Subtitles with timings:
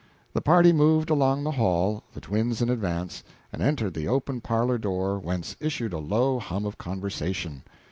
[0.33, 4.79] The party moved along the hall, the twins in advance, and entered the open parlor
[4.79, 7.61] door, whence issued a low hum of conversation.